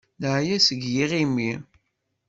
[0.21, 1.51] Neεya seg yiɣimi.